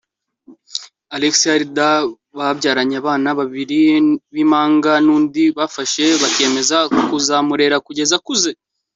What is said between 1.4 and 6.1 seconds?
Heard babyaranye abana babiri b’impanga n’undi bafashe